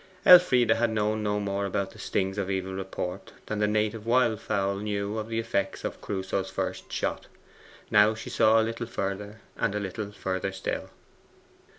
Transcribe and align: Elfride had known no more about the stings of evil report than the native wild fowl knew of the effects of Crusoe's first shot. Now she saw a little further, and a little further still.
Elfride 0.25 0.71
had 0.71 0.89
known 0.89 1.21
no 1.21 1.39
more 1.39 1.67
about 1.67 1.91
the 1.91 1.99
stings 1.99 2.39
of 2.39 2.49
evil 2.49 2.73
report 2.73 3.33
than 3.45 3.59
the 3.59 3.67
native 3.67 4.03
wild 4.03 4.41
fowl 4.41 4.77
knew 4.77 5.19
of 5.19 5.29
the 5.29 5.37
effects 5.37 5.83
of 5.83 6.01
Crusoe's 6.01 6.49
first 6.49 6.91
shot. 6.91 7.27
Now 7.91 8.15
she 8.15 8.31
saw 8.31 8.59
a 8.59 8.63
little 8.65 8.87
further, 8.87 9.41
and 9.55 9.75
a 9.75 9.79
little 9.79 10.11
further 10.11 10.53
still. 10.53 10.89